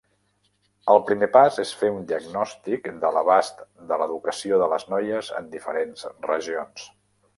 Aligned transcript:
El 0.93 1.01
primer 1.09 1.27
pas 1.33 1.59
és 1.63 1.73
fer 1.81 1.91
un 1.97 2.07
diagnòstic 2.11 2.89
de 3.03 3.11
l'abast 3.17 3.61
de 3.93 4.01
l'educació 4.03 4.63
de 4.63 4.71
les 4.73 4.87
noies 4.95 5.31
en 5.43 5.53
diferents 5.53 6.09
regions. 6.33 6.89